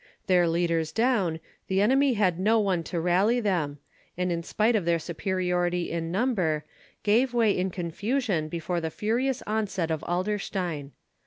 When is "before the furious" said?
8.47-9.43